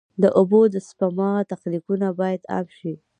[0.21, 2.93] د اوبو د سپما تخنیکونه باید عام شي.